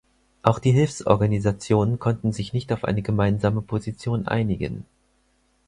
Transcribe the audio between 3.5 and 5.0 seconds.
Position einigen.